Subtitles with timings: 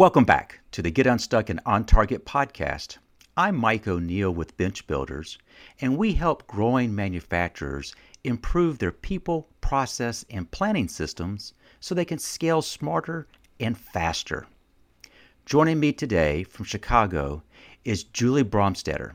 [0.00, 2.96] Welcome back to the Get Unstuck and On Target podcast.
[3.36, 5.36] I'm Mike O'Neill with Bench Builders,
[5.82, 12.18] and we help growing manufacturers improve their people, process, and planning systems so they can
[12.18, 13.28] scale smarter
[13.60, 14.46] and faster.
[15.44, 17.42] Joining me today from Chicago
[17.84, 19.12] is Julie Bromstetter.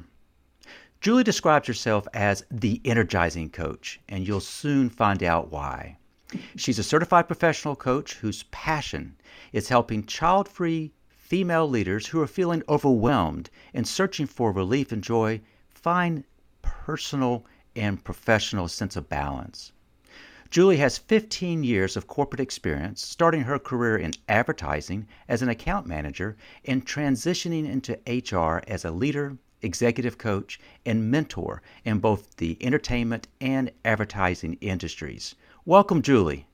[1.02, 5.97] Julie describes herself as the energizing coach, and you'll soon find out why.
[6.57, 9.16] She's a certified professional coach whose passion
[9.54, 15.04] is helping child free female leaders who are feeling overwhelmed and searching for relief and
[15.04, 16.24] joy find
[16.61, 19.71] personal and professional sense of balance.
[20.52, 25.88] Julie has 15 years of corporate experience, starting her career in advertising as an account
[25.88, 32.58] manager and transitioning into HR as a leader, executive coach, and mentor in both the
[32.61, 35.33] entertainment and advertising industries.
[35.67, 36.45] Welcome, Julie.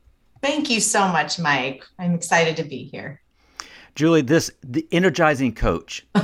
[0.41, 1.83] Thank you so much, Mike.
[1.99, 3.21] I'm excited to be here.
[3.93, 6.05] Julie, this the energizing coach.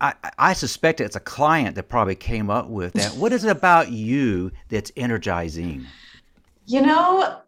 [0.00, 3.12] I, I suspect it's a client that probably came up with that.
[3.14, 5.86] What is it about you that's energizing?
[6.66, 7.40] You know,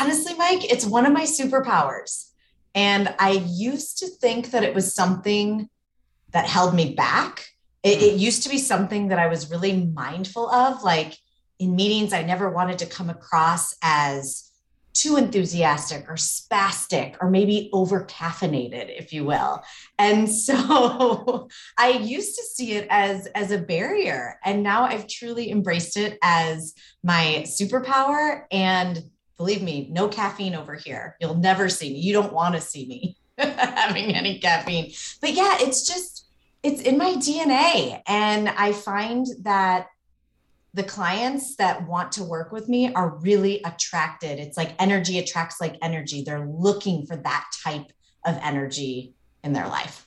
[0.00, 2.30] honestly, Mike, it's one of my superpowers.
[2.74, 5.68] And I used to think that it was something
[6.30, 7.50] that held me back.
[7.82, 8.20] It, it hmm.
[8.20, 10.82] used to be something that I was really mindful of.
[10.82, 11.18] Like,
[11.62, 14.50] in meetings, I never wanted to come across as
[14.94, 19.62] too enthusiastic or spastic or maybe over caffeinated if you will.
[19.98, 24.38] And so i used to see it as as a barrier.
[24.44, 28.44] And now i've truly embraced it as my superpower.
[28.50, 31.16] And believe me no caffeine over here.
[31.20, 32.00] You'll never see me.
[32.00, 34.92] You don't want to see me having any caffeine.
[35.20, 36.26] But yeah it's just
[36.62, 39.88] it's in my dna and i find that
[40.74, 44.38] the clients that want to work with me are really attracted.
[44.38, 46.22] It's like energy attracts like energy.
[46.22, 47.92] They're looking for that type
[48.24, 50.06] of energy in their life.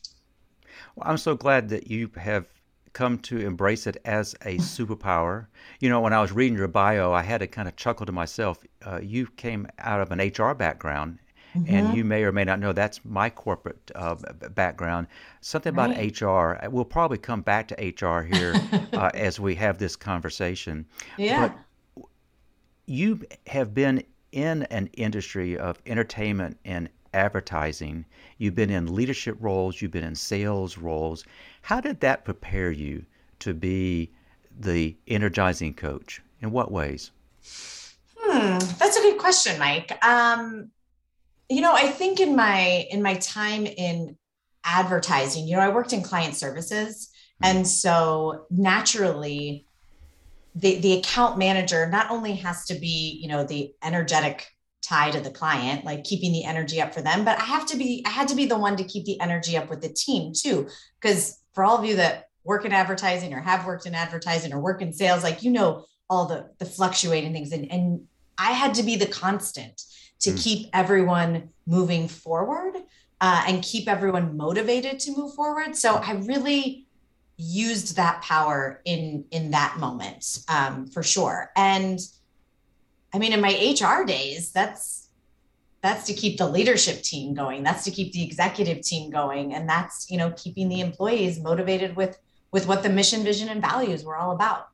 [0.96, 2.48] Well, I'm so glad that you have
[2.94, 5.48] come to embrace it as a superpower.
[5.80, 8.12] You know, when I was reading your bio, I had to kind of chuckle to
[8.12, 8.58] myself.
[8.84, 11.20] Uh, you came out of an HR background
[11.56, 11.74] Mm-hmm.
[11.74, 14.16] And you may or may not know that's my corporate uh,
[14.50, 15.08] background.
[15.42, 16.22] Something about right.
[16.22, 16.68] HR.
[16.68, 18.56] We'll probably come back to HR here
[18.94, 20.86] uh, as we have this conversation.
[21.18, 21.48] Yeah.
[21.48, 22.06] But
[22.88, 28.06] you have been in an industry of entertainment and advertising.
[28.38, 31.24] You've been in leadership roles, you've been in sales roles.
[31.62, 33.06] How did that prepare you
[33.40, 34.12] to be
[34.60, 36.22] the energizing coach?
[36.42, 37.12] In what ways?
[38.18, 39.98] Hmm, that's a good question, Mike.
[40.06, 40.70] Um,
[41.50, 44.18] you know i think in my in my time in
[44.64, 47.10] advertising you know i worked in client services
[47.44, 47.58] mm-hmm.
[47.58, 49.66] and so naturally
[50.56, 54.48] the the account manager not only has to be you know the energetic
[54.82, 57.78] tie to the client like keeping the energy up for them but i have to
[57.78, 60.32] be i had to be the one to keep the energy up with the team
[60.36, 60.68] too
[61.00, 64.60] because for all of you that work in advertising or have worked in advertising or
[64.60, 68.02] work in sales like you know all the the fluctuating things and and
[68.38, 69.82] i had to be the constant
[70.20, 70.44] to mm.
[70.44, 72.76] keep everyone moving forward
[73.22, 75.76] uh, and keep everyone motivated to move forward.
[75.76, 76.86] So I really
[77.38, 81.52] used that power in in that moment um, for sure.
[81.56, 82.00] And
[83.14, 85.10] I mean, in my HR days, that's
[85.82, 87.64] that's to keep the leadership team going.
[87.64, 91.96] That's to keep the executive team going, and that's you know keeping the employees motivated
[91.96, 92.18] with
[92.52, 94.70] with what the mission, vision, and values were all about.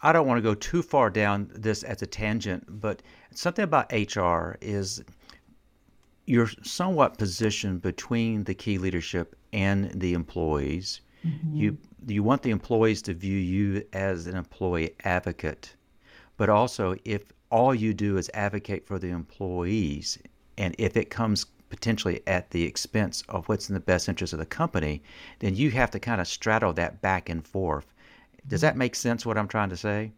[0.00, 3.92] I don't want to go too far down this as a tangent, but something about
[3.92, 5.02] HR is
[6.26, 11.00] you're somewhat positioned between the key leadership and the employees.
[11.26, 11.56] Mm-hmm.
[11.56, 15.74] You you want the employees to view you as an employee advocate,
[16.36, 20.18] but also if all you do is advocate for the employees,
[20.58, 24.38] and if it comes potentially at the expense of what's in the best interest of
[24.38, 25.02] the company,
[25.40, 27.92] then you have to kind of straddle that back and forth.
[28.48, 30.12] Does that make sense what I'm trying to say?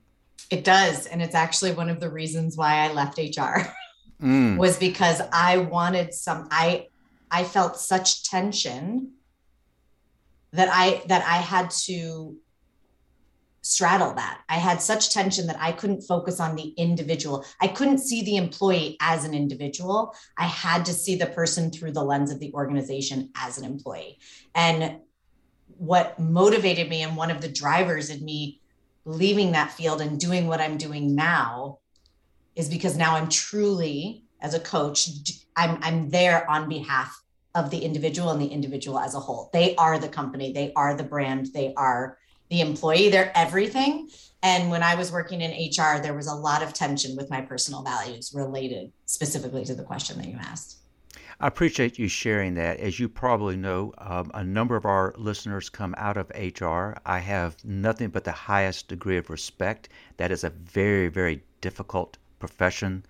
[0.51, 1.07] It does.
[1.07, 3.69] And it's actually one of the reasons why I left HR
[4.23, 4.57] mm.
[4.57, 6.87] was because I wanted some I
[7.31, 9.13] I felt such tension
[10.53, 12.37] that I that I had to
[13.63, 14.41] straddle that.
[14.49, 17.45] I had such tension that I couldn't focus on the individual.
[17.61, 20.15] I couldn't see the employee as an individual.
[20.39, 24.19] I had to see the person through the lens of the organization as an employee.
[24.55, 25.01] And
[25.81, 28.61] what motivated me and one of the drivers in me
[29.07, 31.79] leaving that field and doing what I'm doing now
[32.55, 35.09] is because now I'm truly as a coach
[35.57, 37.23] I'm I'm there on behalf
[37.55, 39.49] of the individual and the individual as a whole.
[39.55, 42.19] They are the company, they are the brand, they are
[42.51, 44.11] the employee, they're everything.
[44.43, 47.41] And when I was working in HR, there was a lot of tension with my
[47.41, 50.80] personal values related specifically to the question that you asked.
[51.41, 52.79] I appreciate you sharing that.
[52.81, 56.95] As you probably know, um, a number of our listeners come out of HR.
[57.07, 59.89] I have nothing but the highest degree of respect.
[60.19, 63.05] That is a very, very difficult profession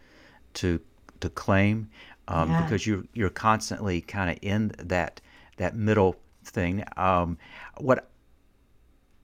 [0.55, 0.81] to
[1.21, 1.91] to claim
[2.29, 2.63] um, yeah.
[2.63, 5.21] because you're you're constantly kind of in that
[5.57, 6.85] that middle thing.
[6.97, 7.37] Um,
[7.79, 8.11] what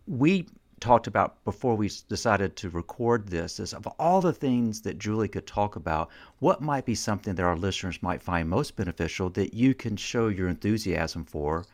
[0.06, 0.46] we
[0.80, 5.28] talked about before we decided to record this is of all the things that Julie
[5.28, 9.54] could talk about, what might be something that our listeners might find most beneficial that
[9.54, 11.64] you can show your enthusiasm for?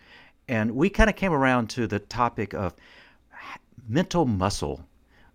[0.49, 2.75] And we kind of came around to the topic of
[3.88, 4.84] mental muscle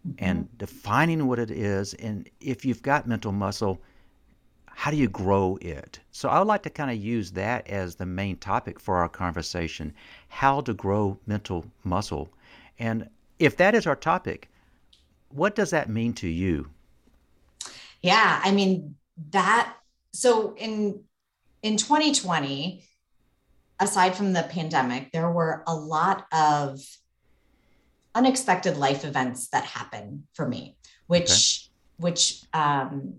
[0.07, 0.23] mm-hmm.
[0.23, 1.93] and defining what it is.
[1.95, 3.81] And if you've got mental muscle,
[4.67, 5.99] how do you grow it?
[6.11, 9.09] So I would like to kind of use that as the main topic for our
[9.09, 9.93] conversation
[10.29, 12.29] how to grow mental muscle.
[12.79, 14.49] And if that is our topic,
[15.29, 16.69] what does that mean to you?
[18.01, 18.95] Yeah, I mean
[19.31, 19.73] that
[20.13, 21.03] so in
[21.61, 22.83] in 2020
[23.79, 26.79] aside from the pandemic there were a lot of
[28.15, 31.71] unexpected life events that happened for me which okay.
[31.97, 33.15] which um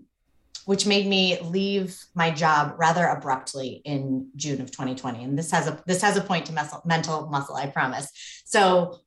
[0.65, 5.67] which made me leave my job rather abruptly in June of 2020 and this has
[5.67, 8.11] a this has a point to muscle, mental muscle I promise
[8.45, 8.99] so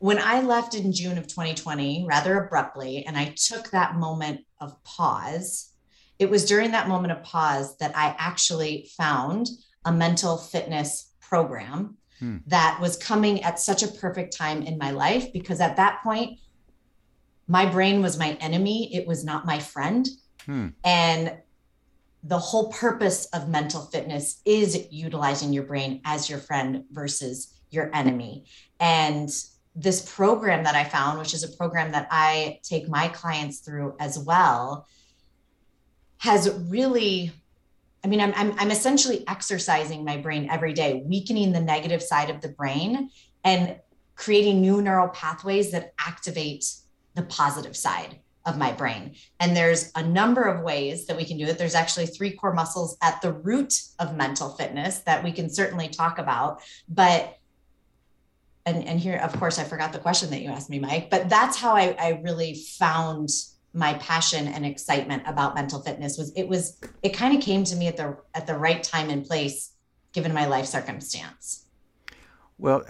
[0.00, 4.82] when I left in June of 2020, rather abruptly, and I took that moment of
[4.82, 5.74] pause,
[6.18, 9.48] it was during that moment of pause that I actually found
[9.84, 12.38] a mental fitness program hmm.
[12.46, 16.38] that was coming at such a perfect time in my life because at that point,
[17.46, 20.08] my brain was my enemy, it was not my friend.
[20.46, 20.68] Hmm.
[20.82, 21.36] And
[22.22, 27.94] the whole purpose of mental fitness is utilizing your brain as your friend versus your
[27.94, 28.46] enemy.
[28.78, 29.30] And
[29.74, 33.96] this program that I found, which is a program that I take my clients through
[34.00, 34.86] as well,
[36.18, 37.32] has really,
[38.04, 42.30] I mean, I'm, I'm, I'm essentially exercising my brain every day, weakening the negative side
[42.30, 43.10] of the brain
[43.44, 43.76] and
[44.16, 46.64] creating new neural pathways that activate
[47.14, 49.14] the positive side of my brain.
[49.38, 51.58] And there's a number of ways that we can do it.
[51.58, 55.88] There's actually three core muscles at the root of mental fitness that we can certainly
[55.88, 56.60] talk about.
[56.88, 57.36] But
[58.66, 61.28] and and here of course i forgot the question that you asked me mike but
[61.28, 63.30] that's how i, I really found
[63.72, 67.76] my passion and excitement about mental fitness was it was it kind of came to
[67.76, 69.72] me at the at the right time and place
[70.12, 71.66] given my life circumstance
[72.58, 72.84] well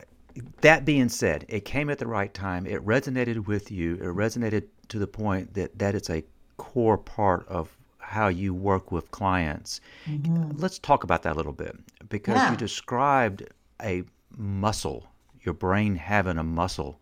[0.63, 4.65] that being said it came at the right time it resonated with you it resonated
[4.89, 6.25] to the point that that is a
[6.57, 10.51] core part of how you work with clients mm-hmm.
[10.57, 11.77] let's talk about that a little bit
[12.09, 12.51] because yeah.
[12.51, 13.45] you described
[13.83, 14.03] a
[14.37, 15.10] muscle
[15.43, 17.01] your brain having a muscle.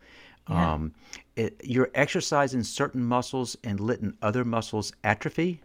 [0.48, 0.74] Yeah.
[0.74, 0.94] Um,
[1.36, 5.60] it, you're exercising certain muscles and letting other muscles atrophy.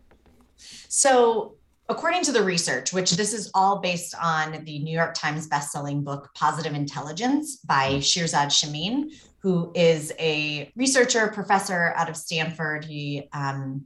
[0.57, 1.55] So,
[1.89, 6.03] according to the research, which this is all based on the New York Times bestselling
[6.03, 7.99] book Positive Intelligence by mm-hmm.
[7.99, 12.85] Shirzad Chamine, who is a researcher, professor out of Stanford.
[12.85, 13.85] He um,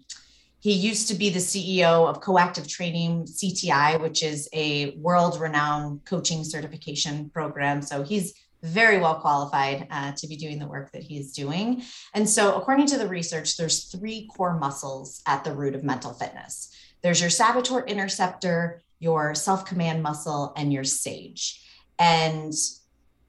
[0.60, 6.44] he used to be the CEO of Coactive Training CTI, which is a world-renowned coaching
[6.44, 7.82] certification program.
[7.82, 8.34] So he's
[8.64, 11.84] very well qualified uh, to be doing the work that he's doing.
[12.14, 16.14] And so, according to the research, there's three core muscles at the root of mental
[16.14, 16.76] fitness.
[17.02, 21.64] There's your saboteur interceptor, your self-command muscle, and your sage.
[22.00, 22.54] And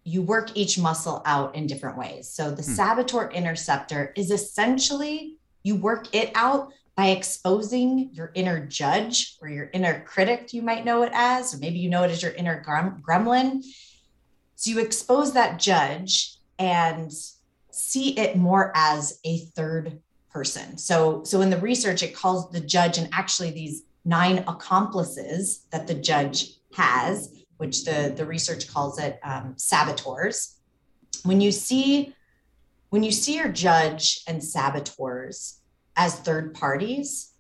[0.05, 2.31] you work each muscle out in different ways.
[2.31, 2.73] So the hmm.
[2.73, 9.71] saboteur interceptor is essentially you work it out by exposing your inner judge or your
[9.73, 12.61] inner critic, you might know it as, or maybe you know it as your inner
[12.61, 13.63] gremlin.
[14.59, 17.13] So you expose that judge and
[17.71, 20.01] see it more as a third
[20.33, 20.77] person.
[20.79, 25.87] So so in the research it calls the judge and actually these nine accomplices that
[25.87, 30.57] the judge has, which the the research calls it um, saboteurs.
[31.23, 32.13] When you see
[32.91, 35.61] when you see your judge and saboteurs
[35.95, 37.33] as third parties,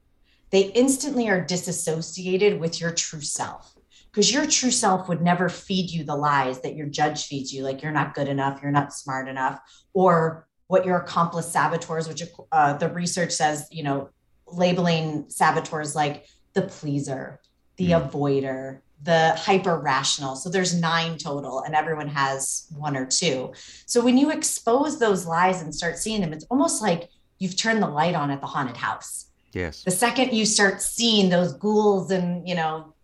[0.50, 3.74] they instantly are disassociated with your true self
[4.18, 7.62] because your true self would never feed you the lies that your judge feeds you
[7.62, 9.60] like you're not good enough you're not smart enough
[9.92, 14.08] or what your accomplice saboteurs which uh, the research says you know
[14.48, 17.38] labeling saboteurs like the pleaser
[17.76, 18.10] the mm.
[18.10, 23.52] avoider the hyper rational so there's nine total and everyone has one or two.
[23.86, 27.08] So when you expose those lies and start seeing them it's almost like
[27.38, 29.26] you've turned the light on at the haunted house.
[29.52, 29.84] Yes.
[29.84, 32.94] The second you start seeing those ghouls and you know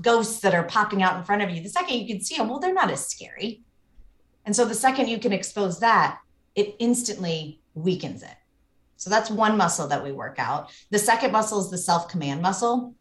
[0.00, 2.48] ghosts that are popping out in front of you, the second you can see them,
[2.48, 3.62] well, they're not as scary.
[4.44, 6.20] And so the second you can expose that,
[6.54, 8.36] it instantly weakens it.
[8.96, 10.70] So that's one muscle that we work out.
[10.90, 12.94] The second muscle is the self command muscle.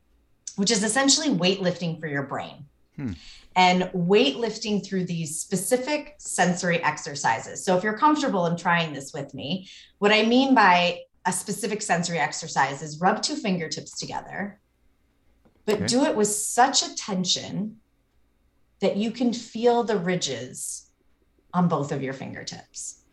[0.58, 2.66] which is essentially weightlifting for your brain.
[2.96, 3.12] Hmm.
[3.56, 7.64] And weightlifting through these specific sensory exercises.
[7.64, 9.68] So, if you're comfortable in trying this with me,
[10.00, 14.60] what I mean by a specific sensory exercise is rub two fingertips together,
[15.68, 15.86] but Okay.
[15.86, 17.82] do it with such attention
[18.80, 20.90] that you can feel the ridges
[21.54, 23.04] on both of your fingertips.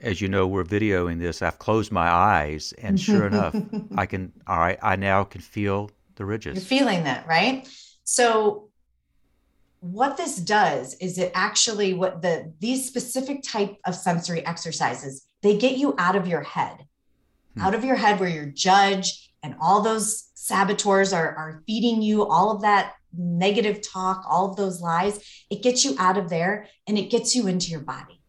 [0.00, 1.40] As you know, we're videoing this.
[1.42, 3.54] I've closed my eyes, and sure enough,
[3.96, 4.32] I can.
[4.48, 6.66] All right, I now can feel the You're ridges.
[6.66, 7.68] feeling that, right?
[8.02, 8.70] So
[9.78, 15.56] what this does is it actually what the these specific type of sensory exercises, they
[15.56, 16.86] get you out of your head.
[17.54, 17.60] Hmm.
[17.62, 22.26] Out of your head where your judge and all those saboteurs are, are feeding you
[22.26, 25.44] all of that negative talk, all of those lies.
[25.50, 28.20] It gets you out of there and it gets you into your body.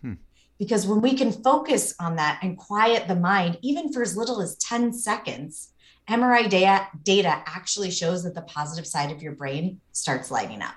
[0.00, 0.14] Hmm.
[0.58, 4.40] Because when we can focus on that and quiet the mind, even for as little
[4.40, 5.72] as 10 seconds,
[6.08, 10.74] MRI data, data actually shows that the positive side of your brain starts lighting up.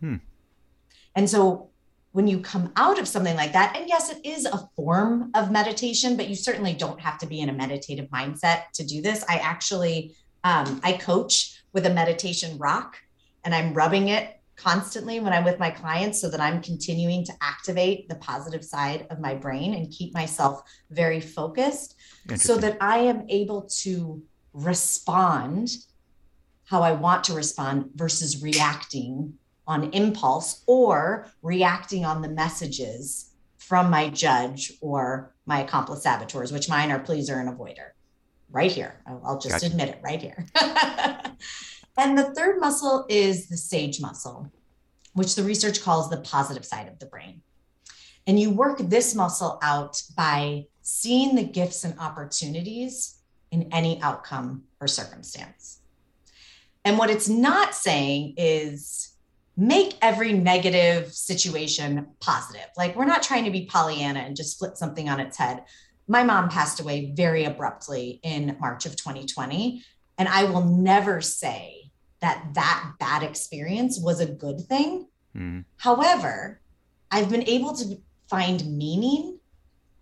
[0.00, 0.16] Hmm.
[1.16, 1.69] And so
[2.12, 5.50] when you come out of something like that, and yes, it is a form of
[5.50, 9.24] meditation, but you certainly don't have to be in a meditative mindset to do this.
[9.28, 12.96] I actually, um, I coach with a meditation rock
[13.44, 17.32] and I'm rubbing it constantly when I'm with my clients so that I'm continuing to
[17.40, 21.96] activate the positive side of my brain and keep myself very focused
[22.36, 25.70] so that I am able to respond
[26.64, 29.34] how I want to respond versus reacting
[29.70, 36.68] on impulse or reacting on the messages from my judge or my accomplice saboteurs, which
[36.68, 37.90] mine are pleaser and avoider.
[38.50, 39.00] Right here.
[39.06, 39.66] I'll, just Gotcha.
[39.66, 40.44] admit it right here.
[41.96, 44.50] and the third muscle is the sage muscle,
[45.12, 47.42] which the research calls the positive side of the brain.
[48.26, 53.20] And you work this muscle out by seeing the gifts and opportunities
[53.52, 55.78] in any outcome or circumstance.
[56.84, 59.09] And what it's not saying is
[59.60, 62.66] make every negative situation positive.
[62.78, 65.64] Like we're not trying to be Pollyanna and just flip something on its head.
[66.08, 69.84] My mom passed away very abruptly in March of 2020.
[70.16, 71.90] And I will never say
[72.22, 75.08] that that bad experience was a good thing.
[75.36, 75.66] Mhm.
[75.76, 76.62] However,
[77.10, 78.00] I've been able to
[78.30, 79.40] find meaning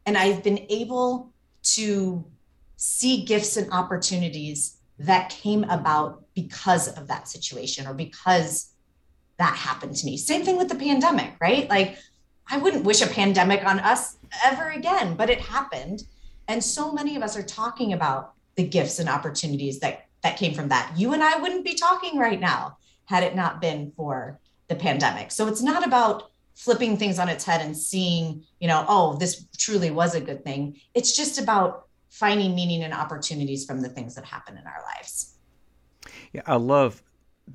[0.06, 1.32] and I've been able
[1.74, 2.24] to
[2.76, 8.74] see gifts and opportunities that came about because of that situation or because
[9.38, 10.16] that happened to me.
[10.16, 11.68] Same thing with the pandemic, right?
[11.68, 11.98] Like,
[12.50, 16.02] I wouldn't wish a pandemic on us ever again, but it happened.
[16.48, 20.54] And so many of us are talking about the gifts and opportunities that that came
[20.54, 20.92] from that.
[20.96, 25.30] You and I wouldn't be talking right now had it not been for the pandemic.
[25.30, 29.46] So it's not about flipping things on its head and seeing, you know, oh, this
[29.56, 30.80] truly was a good thing.
[30.94, 35.36] It's just about finding meaning and opportunities from the things that happen in our lives.
[36.32, 37.02] Yeah, I love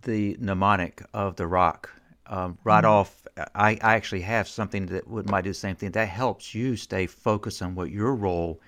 [0.02, 1.90] the mnemonic of the rock.
[2.28, 2.86] Um, right Mhm.
[2.86, 5.92] off, I, I actually have something that would might do the same thing.
[5.92, 8.60] That helps you stay focused on what your role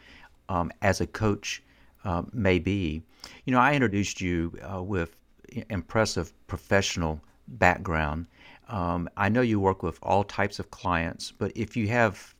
[0.49, 1.63] um, as a coach
[2.03, 3.01] um, may be.
[3.45, 5.15] You know, I introduced you uh, with
[5.69, 8.27] impressive professional background.
[8.67, 12.35] Um, I know you work with all types of clients, but if you have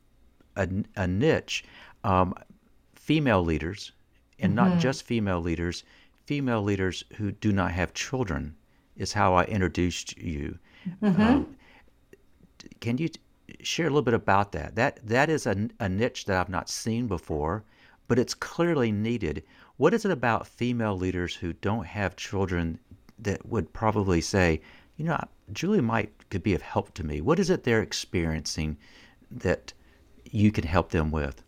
[0.56, 1.64] a, a niche,
[2.04, 2.34] um,
[2.94, 3.92] female leaders,
[4.38, 4.76] and not Mhm.
[4.76, 5.84] just female leaders,
[6.26, 8.54] female leaders who do not have children
[8.96, 10.58] is how I introduced you.
[11.02, 11.18] Mhm.
[11.20, 11.56] Um,
[12.80, 13.08] can you
[13.62, 14.74] share a little bit about that?
[14.76, 17.64] That that is a, a niche that I've not seen before,
[18.08, 19.42] but it's clearly needed.
[19.76, 22.78] What is it about female leaders who don't have children
[23.18, 24.60] that would probably say,
[24.96, 25.18] you know,
[25.52, 27.20] Julie might could be of help to me?
[27.20, 28.76] What is it they're experiencing
[29.30, 29.72] that
[30.30, 31.42] you can help them with?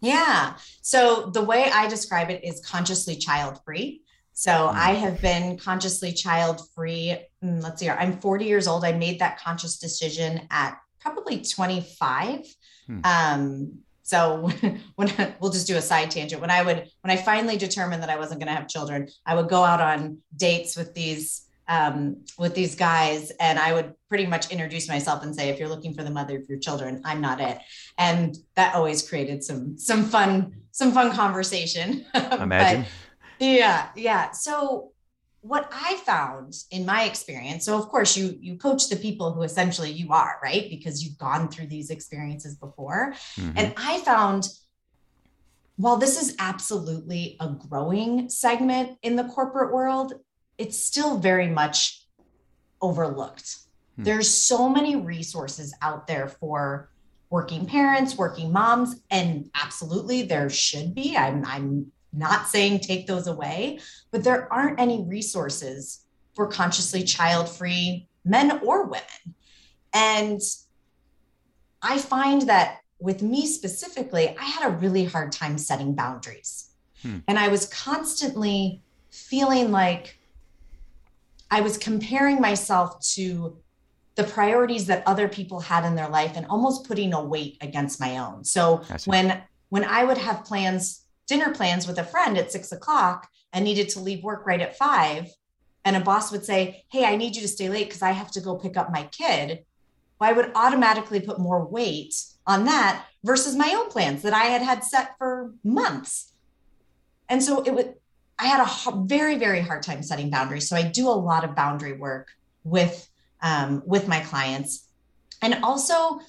[0.00, 0.54] Yeah.
[0.82, 4.02] So the way I describe it is consciously child free.
[4.34, 4.74] So Mm.
[4.74, 7.16] I have been consciously child free.
[7.40, 8.84] Let's see, I'm 40 years old.
[8.84, 12.40] I made that conscious decision at probably 25.
[12.86, 13.00] Hmm.
[13.04, 14.50] Um, so
[14.96, 18.10] when we'll just do a side tangent, when I would, when I finally determined that
[18.10, 22.24] I wasn't going to have children, I would go out on dates with these um,
[22.38, 25.94] with these guys, and I would pretty much introduce myself and say, "If you're looking
[25.94, 27.58] for the mother of your children, I'm not it."
[27.96, 32.04] And that always created some some fun some fun conversation.
[32.32, 32.84] Imagine.
[33.38, 34.30] Yeah, yeah.
[34.32, 34.92] So
[35.40, 39.42] what I found in my experience, so of course you you coach the people who
[39.42, 40.68] essentially you are, right?
[40.70, 43.14] Because you've gone through these experiences before.
[43.36, 43.52] Mhm.
[43.56, 44.48] And I found
[45.76, 50.14] while this is absolutely a growing segment in the corporate world,
[50.56, 52.06] it's still very much
[52.80, 53.56] overlooked.
[53.96, 54.04] Hmm.
[54.04, 56.90] There's so many resources out there for
[57.30, 61.16] working parents, working moms, and absolutely there should be.
[61.16, 63.80] I'm I'm not saying take those away,
[64.10, 66.04] but there aren't any resources
[66.34, 69.34] for consciously child free men or women.
[69.92, 70.40] And
[71.82, 76.70] I find that with me specifically, I had a really hard time setting boundaries.
[77.02, 77.18] Hmm.
[77.28, 80.18] And I was constantly feeling like
[81.50, 83.58] I was comparing myself to
[84.16, 88.00] the priorities that other people had in their life and almost putting a weight against
[88.00, 88.44] my own.
[88.44, 93.28] So when when I would have plans, dinner plans with a friend at six o'clock
[93.52, 95.28] and needed to leave work right at five,
[95.84, 98.30] and a boss would say, Hey, I need you to stay late because I have
[98.32, 99.64] to go pick up my kid.
[100.18, 102.14] Well, I would automatically put more weight
[102.46, 106.32] on that versus my own plans that I had had set for months.
[107.28, 107.94] And so it would,
[108.38, 110.68] I had a very, very hard time setting boundaries.
[110.68, 112.28] So I do a lot of boundary work
[112.62, 113.08] with,
[113.42, 114.88] um, with my clients.
[115.42, 116.20] And also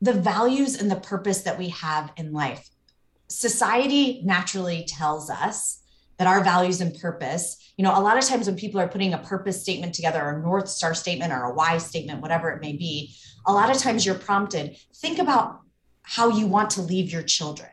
[0.00, 2.68] the values and the purpose that we have in life.
[3.28, 5.82] Society naturally tells us
[6.18, 9.14] that our values and purpose, you know, a lot of times when people are putting
[9.14, 12.60] a purpose statement together, or a North Star statement, or a why statement, whatever it
[12.60, 13.14] may be,
[13.46, 15.60] a lot of times you're prompted think about
[16.02, 17.68] how you want to leave your children.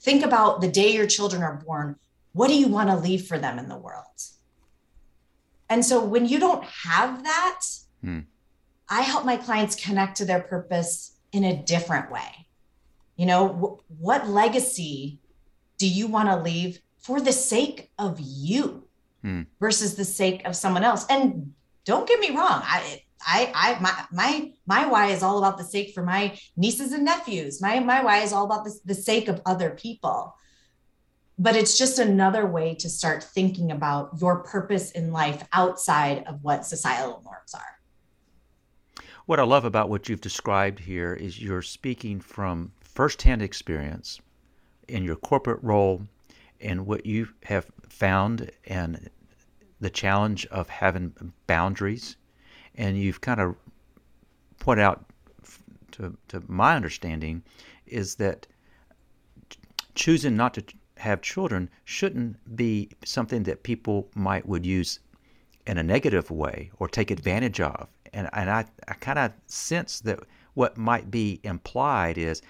[0.00, 1.96] Think about the day your children are born.
[2.32, 4.04] What do you want to leave for them in the world?
[5.68, 7.60] And so when you don't have that,
[8.02, 8.20] hmm.
[8.88, 12.45] I help my clients connect to their purpose in a different way.
[13.16, 15.20] You know, w- what legacy
[15.78, 18.86] do you want to leave for the sake of you
[19.22, 19.42] hmm.
[19.60, 21.06] versus the sake of someone else.
[21.08, 21.52] And
[21.84, 25.64] don't get me wrong, I I I my my my why is all about the
[25.64, 27.62] sake for my nieces and nephews.
[27.62, 30.34] My my why is all about the, the sake of other people.
[31.38, 36.42] But it's just another way to start thinking about your purpose in life outside of
[36.42, 39.04] what societal norms are.
[39.26, 44.18] What I love about what you've described here is you're speaking from firsthand experience
[44.88, 46.00] in your corporate role
[46.62, 49.10] and what you have found and
[49.80, 51.12] the challenge of having
[51.46, 52.16] boundaries.
[52.74, 53.54] And you've kind of
[54.58, 55.04] pointed out,
[55.92, 57.42] to, to my understanding,
[57.86, 58.46] is that
[59.94, 60.64] choosing not to
[60.96, 65.00] have children shouldn't be something that people might would use
[65.66, 67.88] in a negative way or take advantage of.
[68.14, 70.20] And, and I, I kind of sense that
[70.54, 72.40] what might be implied is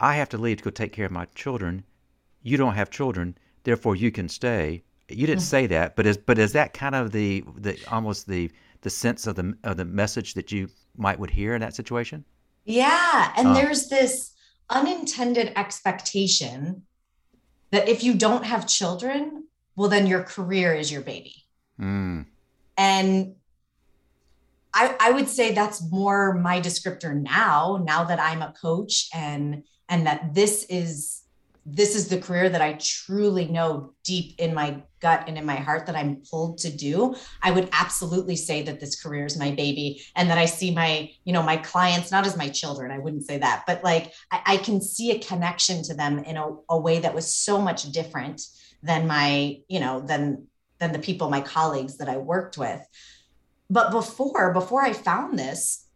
[0.00, 1.84] I have to leave to go take care of my children.
[2.42, 3.36] You don't have children
[3.68, 4.82] therefore you can stay.
[5.08, 5.56] You didn't mm-hmm.
[5.56, 9.26] say that, but is but is that kind of the the almost the the sense
[9.26, 12.24] of the of the message that you might would hear in that situation?
[12.64, 14.32] Yeah, and uh, there's this
[14.70, 16.82] unintended expectation
[17.70, 19.44] that if you don't have children,
[19.76, 21.34] well then your career is your baby.
[21.80, 22.26] Mm.
[22.76, 23.34] And
[24.74, 29.64] I, I would say that's more my descriptor now, now that I'm a coach and
[29.88, 31.22] and that this is
[31.70, 35.56] this is the career that I truly know deep in my gut and in my
[35.56, 39.50] heart that I'm pulled to do, I would absolutely say that this career is my
[39.50, 42.90] baby and that I see my, you know, my clients not as my children.
[42.90, 46.38] I wouldn't say that, but like I, I can see a connection to them in
[46.38, 48.40] a, a way that was so much different
[48.82, 50.46] than my, you know, than
[50.78, 52.80] than the people, my colleagues that I worked with.
[53.68, 55.86] But before, before I found this,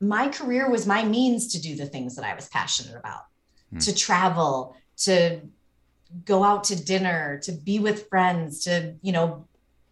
[0.00, 3.22] my career was my means to do the things that I was passionate about,
[3.74, 3.80] hmm.
[3.80, 5.40] to travel, to
[6.24, 9.46] go out to dinner, to be with friends, to, you know,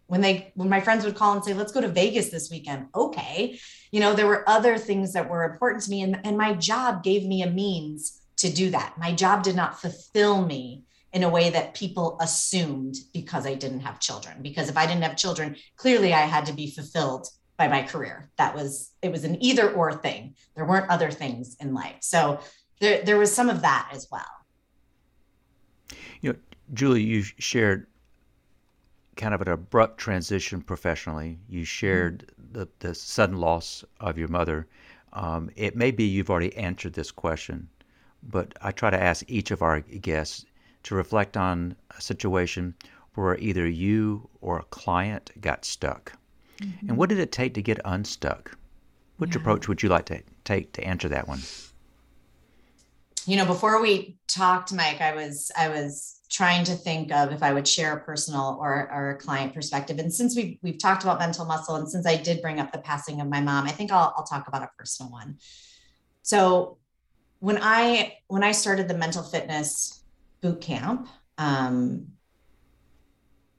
[0.07, 2.87] when they when my friends would call and say, let's go to Vegas this weekend.
[2.93, 3.59] Okay.
[3.91, 6.01] You know, there were other things that were important to me.
[6.01, 8.95] And, and my job gave me a means to do that.
[8.97, 13.81] My job did not fulfill me in a way that people assumed because I didn't
[13.81, 14.41] have children.
[14.41, 18.29] Because if I didn't have children, clearly I had to be fulfilled by my career.
[18.37, 20.35] That was it was an either or thing.
[20.55, 21.97] There weren't other things in life.
[22.01, 22.39] So
[22.83, 24.21] there, there was some of that as well.
[26.19, 26.39] You know,
[26.73, 27.87] Julie, you shared
[29.15, 31.39] kind of an abrupt transition professionally.
[31.47, 32.59] You shared mm-hmm.
[32.59, 34.67] the, the sudden loss of your mother.
[35.13, 37.69] Um, it may be you've already answered this question,
[38.21, 40.45] but I try to ask each of our guests
[40.83, 42.75] to reflect on a situation
[43.13, 46.11] where either you or a client got stuck.
[46.59, 46.89] Mm-hmm.
[46.89, 48.57] And what did it take to get unstuck?
[49.17, 49.41] Which yeah.
[49.41, 51.39] approach would you like to take to answer that one?
[53.25, 57.43] You know, before we talked, Mike, I was I was trying to think of if
[57.43, 59.99] I would share a personal or, or a client perspective.
[59.99, 62.79] And since we've we've talked about mental muscle, and since I did bring up the
[62.79, 65.37] passing of my mom, I think I'll I'll talk about a personal one.
[66.21, 66.77] So
[67.39, 70.03] when I when I started the mental fitness
[70.41, 71.07] boot camp,
[71.37, 72.07] um,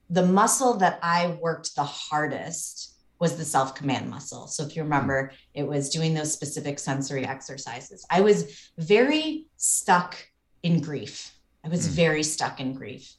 [0.09, 4.47] the muscle that I worked the hardest was the self command muscle.
[4.47, 8.05] So if you remember, it was doing those specific sensory exercises.
[8.09, 10.17] I was very stuck
[10.63, 11.91] in grief I was mm.
[11.91, 13.15] very stuck in grief.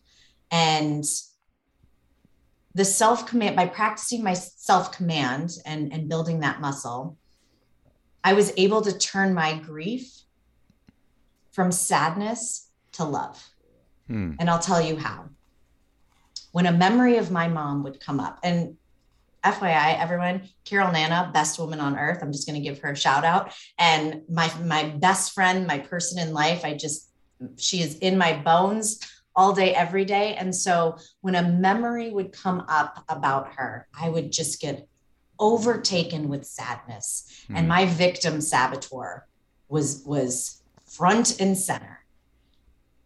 [0.50, 1.04] And
[2.74, 7.18] the self command, by practicing my self command and, and building that muscle,
[8.22, 10.22] I was able to turn my grief
[11.50, 13.42] from sadness to love.
[14.08, 14.32] Hmm.
[14.38, 15.30] And I'll tell you how.
[16.52, 18.76] When a memory of my mom would come up, and
[19.52, 22.18] FYI, everyone, Carol Nana, best woman on earth.
[22.22, 23.52] I'm just going to give her a shout out.
[23.78, 27.10] And my my best friend, my person in life, I just
[27.56, 29.00] she is in my bones
[29.34, 30.34] all day, every day.
[30.34, 34.88] And so when a memory would come up about her, I would just get
[35.38, 37.44] overtaken with sadness.
[37.50, 37.56] Mm.
[37.56, 37.68] And hmm.
[37.68, 39.26] my victim saboteur
[39.68, 42.04] was was front and center.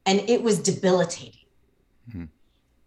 [0.07, 1.47] And it was debilitating.
[2.15, 2.29] Mm.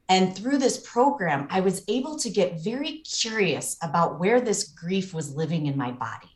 [0.09, 5.13] And through this program, I was able to get very curious about where this grief
[5.13, 6.29] was living in my body.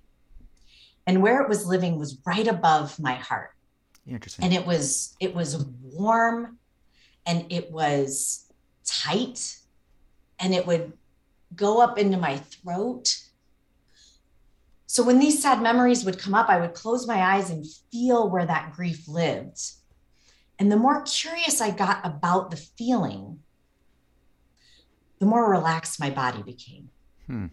[1.05, 3.51] And where it was living was right above my heart.
[4.07, 4.45] Interesting.
[4.45, 6.57] And it was it was warm
[7.25, 8.45] and it was
[8.85, 9.57] tight
[10.39, 10.93] and it would
[11.55, 13.15] go up into my throat.
[14.85, 18.29] So when these sad memories would come up, I would close my eyes and feel
[18.29, 19.59] where that grief lived.
[20.59, 23.39] And the more curious I got about the feeling,
[25.19, 26.89] the more relaxed my body became.
[27.25, 27.45] Hmm.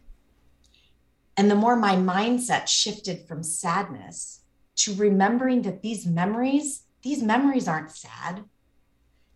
[1.36, 4.40] And the more my mindset shifted from sadness
[4.76, 8.44] to remembering that these memories, these memories aren't sad.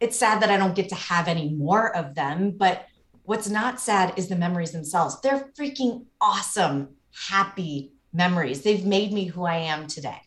[0.00, 2.86] It's sad that I don't get to have any more of them, but
[3.24, 5.20] what's not sad is the memories themselves.
[5.20, 6.90] They're freaking awesome,
[7.28, 8.62] happy memories.
[8.62, 10.20] They've made me who I am today.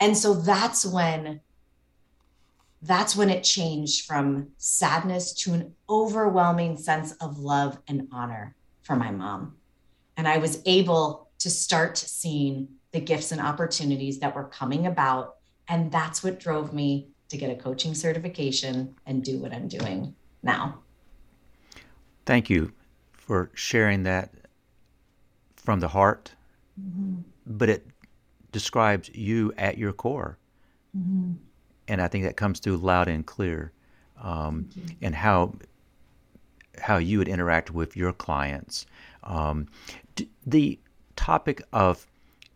[0.00, 1.40] And so that's when
[2.84, 8.94] that's when it changed from sadness to an overwhelming sense of love and honor for
[8.94, 9.56] my mom.
[10.16, 15.36] And I was able to start seeing the gifts and opportunities that were coming about.
[15.66, 20.14] And that's what drove me to get a coaching certification and do what I'm doing
[20.42, 20.78] now.
[22.26, 22.72] Thank you
[23.12, 24.30] for sharing that
[25.56, 26.32] from the heart,
[26.78, 27.20] mm-hmm.
[27.46, 27.86] but it
[28.52, 30.38] describes you at your core.
[30.96, 31.32] Mm-hmm.
[31.88, 33.72] And I think that comes through loud and clear,
[34.22, 34.68] um,
[35.02, 35.54] and how
[36.78, 38.86] how you would interact with your clients.
[39.22, 39.68] Um,
[40.46, 40.78] the
[41.16, 42.06] topic of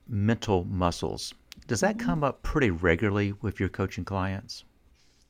[0.09, 1.35] mental muscles.
[1.67, 2.07] Does that mm-hmm.
[2.07, 4.65] come up pretty regularly with your coaching clients?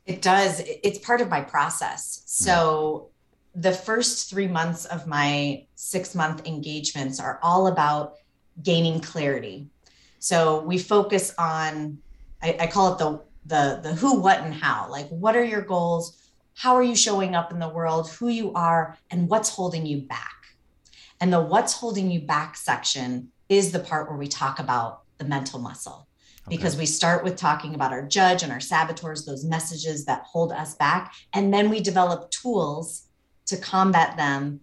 [0.06, 0.62] It does.
[0.64, 2.22] It's part of my process.
[2.22, 2.44] Hmm.
[2.44, 3.10] So,
[3.56, 3.62] mm.
[3.62, 8.14] the first three months of my six month engagements are all about
[8.62, 9.68] gaining clarity.
[10.18, 11.98] So, we focus on,
[12.42, 14.88] I, I call it the, the, the who, what, and how.
[14.90, 16.30] Like, what are your goals?
[16.54, 18.10] How are you showing up in the world?
[18.10, 20.34] Who you are, and what's holding you back?
[21.20, 25.24] And the what's holding you back section is the part where we talk about the
[25.24, 26.06] mental muscle.
[26.46, 26.56] Okay.
[26.56, 30.52] Because we start with talking about our judge and our saboteurs, those messages that hold
[30.52, 31.12] us back.
[31.32, 33.08] And then we develop tools
[33.46, 34.60] to combat them,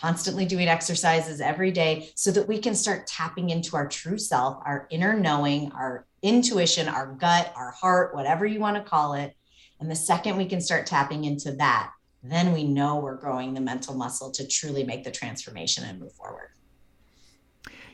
[0.00, 4.58] constantly doing exercises every day so that we can start tapping into our true self,
[4.64, 9.34] our inner knowing, our intuition, our gut, our heart, whatever you want to call it.
[9.80, 13.60] And the second we can start tapping into that, then we know we're growing the
[13.60, 16.50] mental muscle to truly make the transformation and move forward.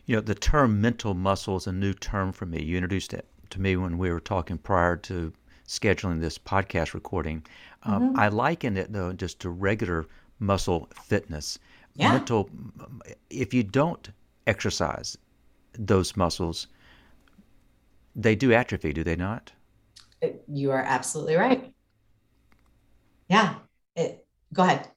[0.07, 2.63] You know, the term mental muscle is a new term for me.
[2.63, 5.33] You introduced it to me when we were talking prior to
[5.67, 7.45] scheduling this podcast recording.
[7.85, 8.19] Um, mm-hmm.
[8.19, 10.07] I liken it though just to regular
[10.39, 11.59] muscle fitness.
[11.97, 12.13] Yeah.
[12.13, 12.51] Mental,
[13.31, 14.11] if you don't
[14.47, 15.17] exercise
[15.79, 16.67] those muscles,
[18.17, 19.53] they do atrophy, do they not?
[20.49, 21.73] You are absolutely right.
[23.29, 23.55] Yeah.
[23.97, 24.89] It, go ahead.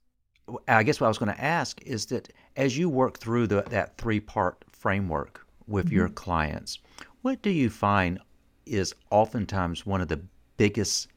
[0.68, 3.64] I guess what I was going to ask is that as you work through the,
[3.64, 5.96] that three part framework with mm-hmm.
[5.96, 6.80] your clients,
[7.22, 8.20] what do you find
[8.66, 10.22] is oftentimes one of the
[10.58, 11.10] biggest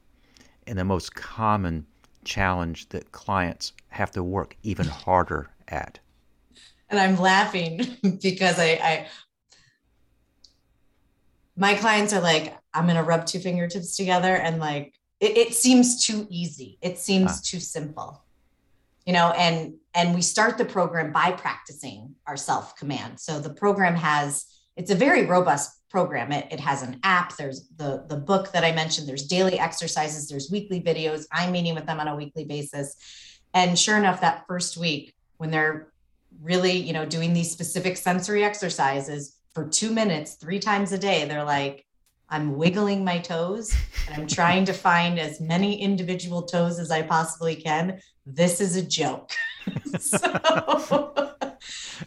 [0.67, 1.85] and the most common
[2.23, 5.99] challenge that clients have to work even harder at?
[6.89, 9.07] And I'm laughing because I, I
[11.55, 16.05] my clients are like, I'm gonna rub two fingertips together and like it, it seems
[16.05, 16.77] too easy.
[16.81, 17.39] It seems ah.
[17.43, 18.23] too simple.
[19.05, 23.49] You know and and we start the program by practicing our self command so the
[23.49, 24.45] program has
[24.77, 26.31] it's a very robust program.
[26.31, 27.35] It, it has an app.
[27.35, 29.07] There's the the book that i mentioned.
[29.07, 30.27] There's daily exercises.
[30.27, 31.25] There's weekly videos.
[31.31, 32.95] I'm meeting with them on a weekly basis.
[33.53, 35.87] And sure enough that first week when they're
[36.41, 41.25] really you know doing these specific sensory exercises for two minutes three times a day
[41.25, 41.85] they're like
[42.31, 43.75] I'm wiggling my toes
[44.07, 47.99] and I'm trying to find as many individual toes as I possibly can.
[48.25, 49.33] This is a joke.
[49.99, 51.35] so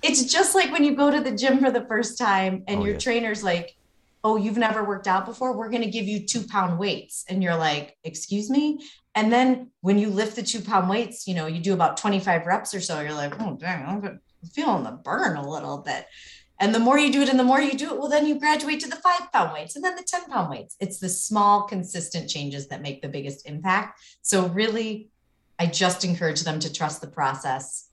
[0.02, 2.84] it's just like when you go to the gym for the first time and oh,
[2.86, 3.76] your trainer's like,
[4.24, 5.54] oh, you've never worked out before?
[5.54, 7.26] We're going to give you two pound weights.
[7.28, 8.80] And you're like, excuse me?
[9.14, 12.46] And then when you lift the two pound weights, you know, you do about 25
[12.46, 14.20] reps or so, you're like, oh, dang, I'm
[14.52, 16.06] feeling the burn a little bit.
[16.60, 18.38] And the more you do it and the more you do it, well, then you
[18.38, 20.76] graduate to the five pound weights and then the 10 pound weights.
[20.80, 24.00] It's the small, consistent changes that make the biggest impact.
[24.22, 25.10] So, really,
[25.58, 27.88] I just encourage them to trust the process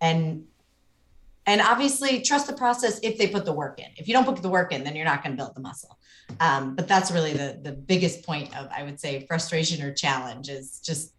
[0.00, 0.44] and
[1.46, 3.86] and obviously trust the process if they put the work in.
[3.96, 5.98] If you don't put the work in then you're not going to build the muscle.
[6.40, 10.48] Um, but that's really the the biggest point of i would say frustration or challenge
[10.48, 11.14] is just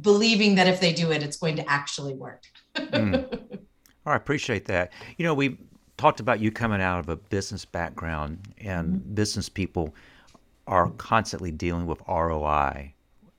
[0.00, 2.42] believing that if they do it it's going to actually work.
[2.76, 3.26] Mm.
[4.06, 4.92] oh, i appreciate that.
[5.16, 5.58] You know we
[6.00, 9.14] talked about you coming out of a business background and mm-hmm.
[9.14, 9.94] business people
[10.66, 12.94] are constantly dealing with roi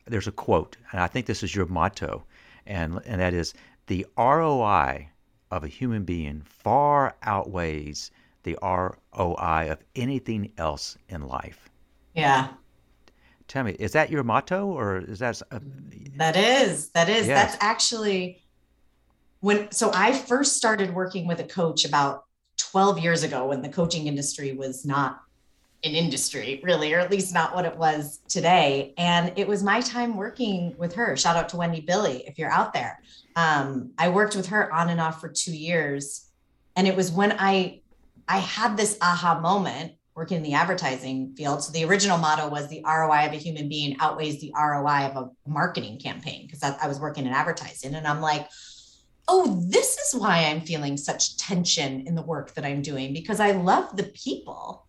[0.05, 2.23] there's a quote and i think this is your motto
[2.67, 3.55] and and that is
[3.87, 5.07] the roi
[5.51, 8.11] of a human being far outweighs
[8.43, 11.69] the ROI of anything else in life.
[12.15, 12.49] Yeah.
[13.47, 15.41] Tell me, is that your motto or is that?
[15.51, 15.57] A...
[15.57, 15.59] Uh,
[16.15, 17.51] that is, that is, yes.
[17.51, 18.41] that's actually
[19.41, 22.25] when, so I first started working with a coach about
[22.57, 25.21] 12 years ago when the coaching industry was not
[25.83, 28.93] an industry really, or at least not what it was today.
[28.97, 31.17] And it was my time working with her.
[31.17, 32.99] Shout out to Wendy Billy if you're out there.
[33.35, 36.29] Um, I worked with her on and off for two years.
[36.75, 37.81] And it was when I
[38.27, 41.63] I had this aha moment working in the advertising field.
[41.63, 45.15] So the original motto was the ROI of a human being outweighs the ROI of
[45.17, 47.95] a marketing campaign because I, I was working in advertising.
[47.95, 48.47] And I'm like,
[49.27, 53.39] oh, this is why I'm feeling such tension in the work that I'm doing because
[53.39, 54.85] I love the people,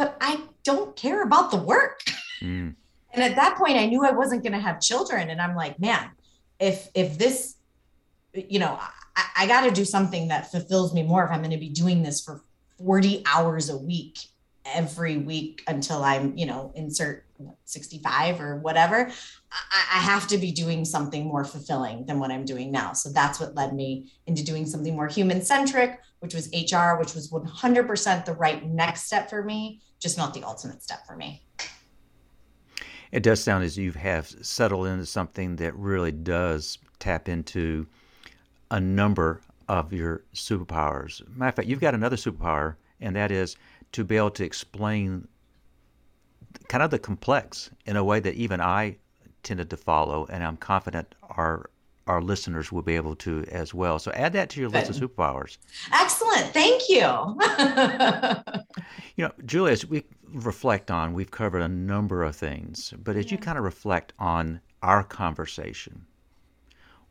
[0.00, 2.00] but I don't care about the work.
[2.40, 2.74] Mm.
[3.12, 5.28] And at that point, I knew I wasn't going to have children.
[5.28, 6.10] And I'm like, man,
[6.58, 7.56] if if this
[8.34, 8.78] you know
[9.16, 11.70] i, I got to do something that fulfills me more if i'm going to be
[11.70, 12.42] doing this for
[12.78, 14.18] 40 hours a week
[14.64, 17.24] every week until i'm you know insert
[17.64, 19.10] 65 or whatever
[19.50, 23.10] I, I have to be doing something more fulfilling than what i'm doing now so
[23.10, 27.30] that's what led me into doing something more human centric which was hr which was
[27.30, 31.42] 100% the right next step for me just not the ultimate step for me
[33.12, 37.86] it does sound as you have settled into something that really does tap into
[38.70, 41.26] a number of your superpowers.
[41.36, 43.56] Matter of fact, you've got another superpower, and that is
[43.92, 45.26] to be able to explain
[46.68, 48.96] kind of the complex in a way that even I
[49.42, 51.70] tended to follow, and I'm confident our
[52.10, 54.00] our listeners will be able to as well.
[54.00, 54.88] So add that to your Good.
[54.88, 55.58] list of superpowers.
[55.92, 56.48] Excellent.
[56.52, 56.98] Thank you.
[59.16, 63.26] you know, Julia, as we reflect on, we've covered a number of things, but as
[63.26, 63.32] yeah.
[63.32, 66.04] you kind of reflect on our conversation,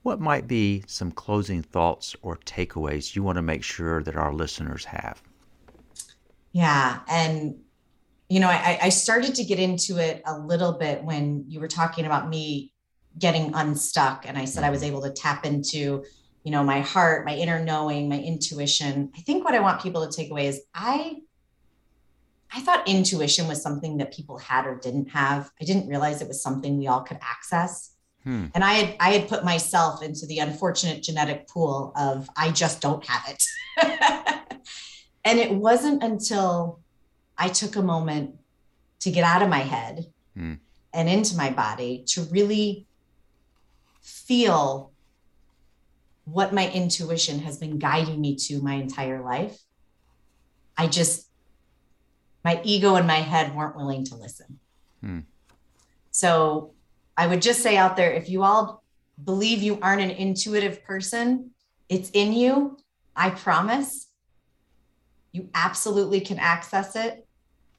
[0.04, 4.34] what might be some closing thoughts or takeaways you want to make sure that our
[4.34, 5.22] listeners have?
[6.52, 7.00] Yeah.
[7.08, 7.56] And,
[8.28, 11.70] you know, I, I started to get into it a little bit when you were
[11.70, 12.74] talking about me
[13.20, 14.26] getting unstuck.
[14.28, 14.92] And I said I was mm-hmm.
[14.92, 16.04] able to tap into,
[16.44, 19.12] you know, my heart, my inner knowing, my intuition.
[19.16, 21.18] I think what I want people to take away is I
[22.52, 25.52] I thought intuition was something that people had or didn't have.
[25.62, 27.92] I didn't realize it was something we all could access.
[28.24, 28.46] Hmm.
[28.56, 32.82] And I had I had put myself into the unfortunate genetic pool of I just
[32.82, 33.44] don't have it.
[35.24, 36.80] and it wasn't until
[37.38, 38.36] I took a moment
[39.02, 40.56] to get out of my head hmm.
[40.94, 42.88] and into my body to really
[44.10, 44.92] feel
[46.26, 49.58] what my intuition has been guiding me to my entire life.
[50.78, 51.28] I just
[52.44, 54.60] my ego and my head weren't willing to listen.
[55.02, 55.20] Hmm.
[56.12, 56.74] So
[57.18, 58.84] I would just say out there if you all
[59.24, 61.52] believe you aren't an intuitive person,
[61.90, 62.78] it's in you.
[63.16, 64.08] I promise.
[65.32, 67.28] You absolutely can access it.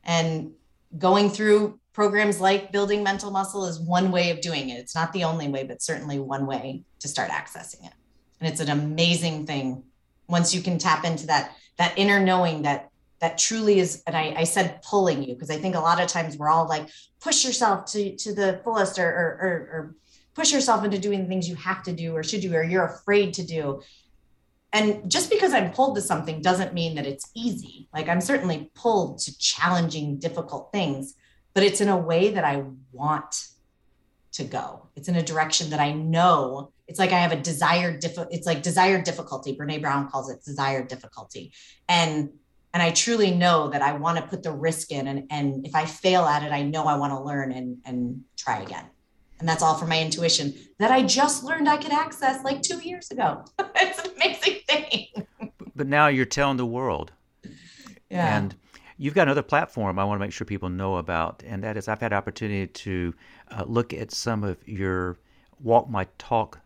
[0.04, 0.52] And
[0.96, 4.78] going through programs like building mental muscle is one way of doing it.
[4.78, 7.92] It's not the only way, but certainly one way to start accessing it.
[8.40, 9.82] And it's an amazing thing
[10.28, 14.34] once you can tap into that that inner knowing that that truly is and I,
[14.36, 16.88] I said pulling you because I think a lot of times we're all like
[17.20, 19.94] push yourself to to the fullest or, or, or, or
[20.34, 23.34] push yourself into doing things you have to do or should do or you're afraid
[23.34, 23.82] to do
[24.72, 28.70] and just because i'm pulled to something doesn't mean that it's easy like i'm certainly
[28.74, 31.14] pulled to challenging difficult things
[31.54, 33.46] but it's in a way that i want
[34.32, 34.86] to go.
[34.94, 36.72] It's in a direction that i know.
[36.86, 39.56] It's like i have a desired diff- it's like desired difficulty.
[39.56, 41.52] Brené Brown calls it desired difficulty.
[41.88, 42.30] And
[42.72, 45.74] and i truly know that i want to put the risk in and, and if
[45.74, 48.84] i fail at it i know i want to learn and, and try again.
[49.40, 52.78] And that's all for my intuition that i just learned i could access like two
[52.78, 53.44] years ago.
[53.82, 55.52] It's an amazing thing.
[55.74, 57.12] But now you're telling the world.
[58.10, 58.36] Yeah.
[58.36, 58.54] And
[59.00, 61.88] You've got another platform I want to make sure people know about, and that is
[61.88, 63.14] I've had opportunity to
[63.50, 65.16] uh, look at some of your
[65.58, 66.60] Walk My Talk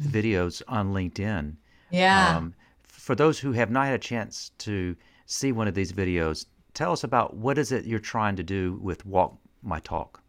[0.00, 1.56] videos on LinkedIn.
[1.90, 2.36] Yeah.
[2.36, 4.94] Um, for those who have not had a chance to
[5.26, 8.78] see one of these videos, tell us about what is it you're trying to do
[8.80, 10.22] with Walk My Talk.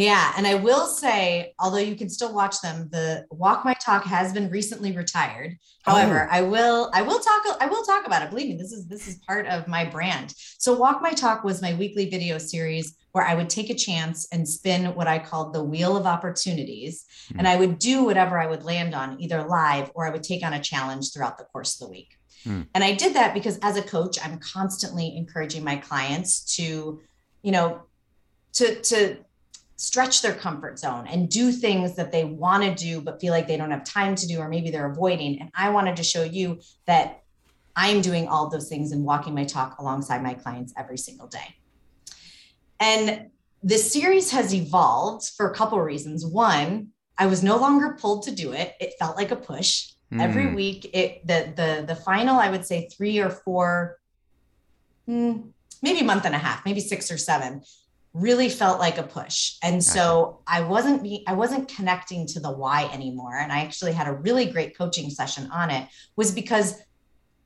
[0.00, 4.02] Yeah, and I will say, although you can still watch them, the Walk My Talk
[4.04, 5.58] has been recently retired.
[5.82, 6.34] However, oh.
[6.34, 8.30] I will I will talk I will talk about it.
[8.30, 10.32] Believe me, this is this is part of my brand.
[10.56, 14.26] So Walk My Talk was my weekly video series where I would take a chance
[14.32, 17.40] and spin what I called the wheel of opportunities, mm-hmm.
[17.40, 20.42] and I would do whatever I would land on, either live or I would take
[20.42, 22.16] on a challenge throughout the course of the week.
[22.46, 22.68] Mm.
[22.74, 27.02] And I did that because as a coach, I'm constantly encouraging my clients to,
[27.42, 27.82] you know,
[28.54, 29.18] to to
[29.80, 33.48] stretch their comfort zone and do things that they want to do but feel like
[33.48, 35.40] they don't have time to do or maybe they're avoiding.
[35.40, 37.22] And i wanted to show you that
[37.74, 41.56] i'm doing all those things and walking my talk alongside my clients every single day.
[42.78, 43.30] And
[43.62, 46.26] this series has evolved for a couple of reasons.
[46.26, 48.74] One i was no longer pulled to do it.
[48.80, 49.92] It felt like a push.
[50.12, 50.20] Mm.
[50.20, 53.96] every week it the the the final i would say three or four
[55.06, 55.42] hmm,
[55.82, 57.62] maybe a month and a half maybe six or seven
[58.12, 59.56] really felt like a push.
[59.62, 63.36] And so i wasn't be, i wasn't connecting to the why anymore.
[63.36, 66.74] And i actually had a really great coaching session on it was because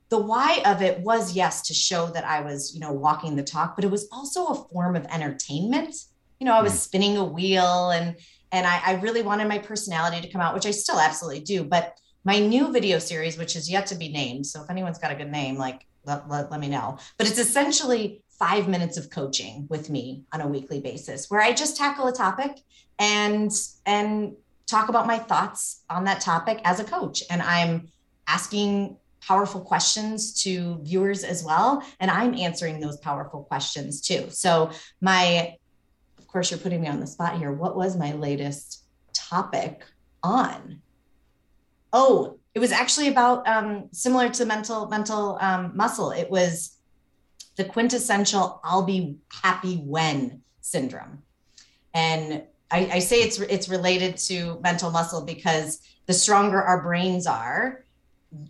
[0.09, 3.42] the why of it was yes to show that i was you know walking the
[3.42, 5.94] talk but it was also a form of entertainment.
[6.40, 6.79] You know i was mm.
[6.79, 8.16] spinning a wheel and
[8.53, 11.64] and I, I really wanted my personality to come out which i still absolutely do.
[11.64, 15.12] But my new video series which is yet to be named so if anyone's got
[15.12, 16.98] a good name like let, let, let me know.
[17.18, 21.53] But it's essentially five minutes of coaching with me on a weekly basis where I
[21.53, 22.59] just tackle a topic
[22.99, 23.51] and
[23.87, 24.35] and
[24.66, 27.23] talk about my thoughts on that topic as a coach.
[27.31, 27.88] And I'm
[28.27, 31.83] asking powerful questions to viewers as well.
[32.01, 34.27] And I'm answering those powerful questions too.
[34.31, 34.70] So
[35.01, 35.57] my
[36.18, 37.53] of course you're putting me on the spot here.
[37.53, 39.85] What was my latest topic
[40.23, 40.81] on?
[41.92, 46.11] Oh, it was actually about um, similar to mental mental um, muscle.
[46.11, 46.77] It was
[47.57, 51.23] the quintessential I'll be happy when syndrome.
[51.93, 57.27] And I, I, say it's it's related to mental muscle because the stronger our brains
[57.27, 57.85] are,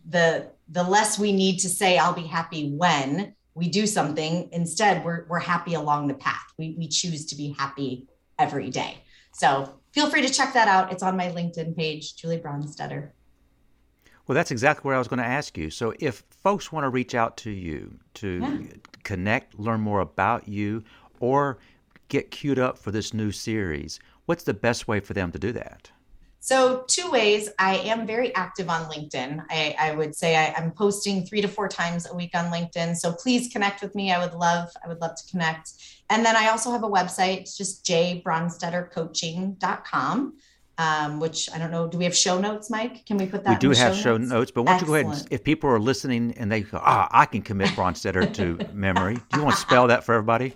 [0.09, 4.49] the the less we need to say I'll be happy when we do something.
[4.53, 6.47] Instead, we're we're happy along the path.
[6.59, 8.07] We we choose to be happy
[8.39, 8.99] every day.
[9.33, 10.93] So feel free to check that out.
[10.93, 13.11] It's on my LinkedIn page, Julie Bronsteatter.
[14.27, 15.71] Well, that's exactly what I was going to ask you.
[15.71, 18.59] So, if folks want to reach out to you to yeah.
[19.03, 20.83] connect, learn more about you,
[21.21, 21.59] or
[22.09, 25.53] get queued up for this new series, what's the best way for them to do
[25.53, 25.91] that?
[26.41, 27.51] So, two ways.
[27.59, 29.45] I am very active on LinkedIn.
[29.51, 32.97] I, I would say I, am posting three to four times a week on LinkedIn.
[32.97, 34.13] So please connect with me.
[34.13, 35.73] I would love, I would love to connect.
[36.11, 37.39] And then I also have a website.
[37.39, 40.35] It's just jbronsteattercoaching.com
[40.79, 41.87] um, which I don't know.
[41.87, 43.07] Do we have show notes, Mike?
[43.07, 43.51] Can we put that?
[43.51, 44.31] We do have show notes?
[44.31, 46.81] notes, but why don't you go ahead and, if people are listening and they go,
[46.83, 49.15] ah, I can commit Bronsteatter to memory.
[49.15, 50.55] Do you want to spell that for everybody?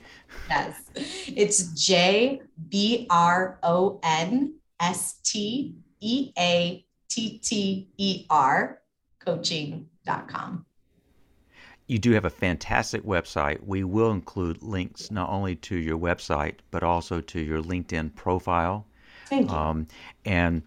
[0.49, 8.81] Yes, it's J B R O N S T E A T T E R
[9.25, 10.65] coaching.com.
[11.87, 13.65] You do have a fantastic website.
[13.65, 18.87] We will include links not only to your website, but also to your LinkedIn profile
[19.29, 19.57] Thank you.
[19.57, 19.87] Um,
[20.25, 20.63] and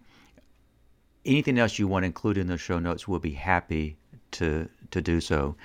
[1.24, 3.96] anything else you want to include in the show notes, we'll be happy
[4.32, 5.56] to to do so.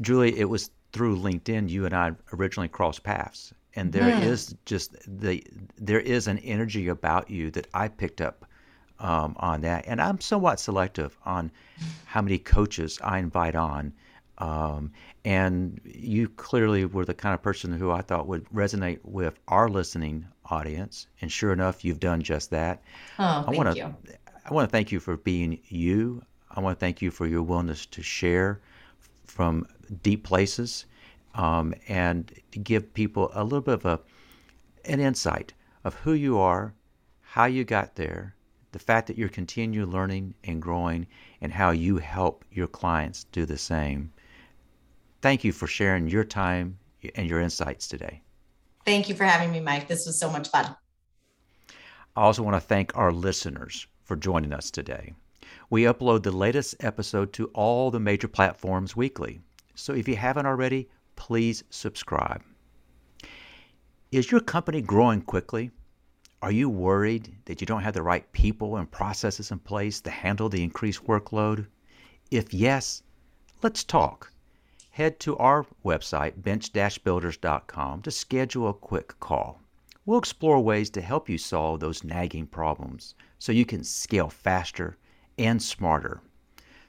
[0.00, 4.20] Julie, it was through LinkedIn you and I originally crossed paths, and there yeah.
[4.20, 5.44] is just the
[5.76, 8.46] there is an energy about you that I picked up
[8.98, 11.50] um, on that, and I'm somewhat selective on
[12.06, 13.92] how many coaches I invite on.
[14.38, 14.92] Um,
[15.24, 19.68] and you clearly were the kind of person who I thought would resonate with our
[19.70, 21.06] listening audience.
[21.20, 22.82] And sure enough, you've done just that.
[23.18, 23.92] Oh, I want to
[24.48, 26.22] I want to thank you for being you.
[26.50, 28.60] I want to thank you for your willingness to share
[29.24, 29.66] from
[30.02, 30.86] deep places
[31.34, 34.00] um, and to give people a little bit of a,
[34.84, 35.52] an insight
[35.84, 36.74] of who you are,
[37.20, 38.34] how you got there,
[38.72, 41.06] the fact that you're continuing learning and growing,
[41.40, 44.12] and how you help your clients do the same.
[45.20, 46.78] Thank you for sharing your time
[47.14, 48.22] and your insights today.
[48.86, 49.88] Thank you for having me, Mike.
[49.88, 50.76] This was so much fun.
[52.14, 55.12] I also want to thank our listeners for joining us today.
[55.70, 59.40] We upload the latest episode to all the major platforms weekly.
[59.74, 62.42] So if you haven't already, please subscribe.
[64.12, 65.72] Is your company growing quickly?
[66.40, 70.10] Are you worried that you don't have the right people and processes in place to
[70.10, 71.66] handle the increased workload?
[72.30, 73.02] If yes,
[73.62, 74.30] let's talk
[74.96, 79.60] head to our website, bench-builders.com, to schedule a quick call.
[80.06, 84.96] We'll explore ways to help you solve those nagging problems so you can scale faster
[85.36, 86.22] and smarter.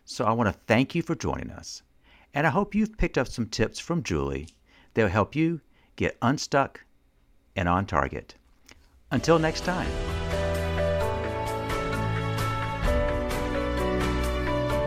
[0.06, 1.84] So I want to thank you for joining us,
[2.34, 4.48] and I hope you've picked up some tips from Julie
[4.94, 5.60] that will help you
[5.98, 6.86] get unstuck
[7.58, 8.36] and on target.
[9.12, 10.17] Until next time.